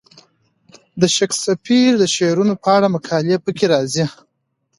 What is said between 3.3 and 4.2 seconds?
پکې راځي.